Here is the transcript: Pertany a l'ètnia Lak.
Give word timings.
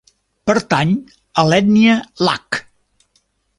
Pertany 0.49 0.93
a 1.41 1.45
l'ètnia 1.51 1.99
Lak. 2.29 2.61